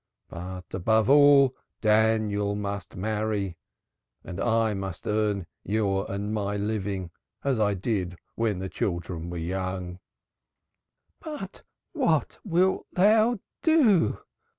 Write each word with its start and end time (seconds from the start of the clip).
But 0.29 0.63
above 0.73 1.11
all, 1.11 1.55
Daniel 1.79 2.55
must 2.55 2.95
marry 2.95 3.55
and 4.23 4.39
I 4.39 4.73
must 4.73 5.05
earn 5.05 5.45
your 5.63 6.11
and 6.11 6.33
my 6.33 6.57
living 6.57 7.11
as 7.43 7.59
I 7.59 7.75
did 7.75 8.15
when 8.33 8.57
the 8.57 8.67
children 8.67 9.29
were 9.29 9.37
young." 9.37 9.99
"But 11.19 11.61
what 11.93 12.39
wilt 12.43 12.87
thou 12.93 13.41
do?" 13.61 14.19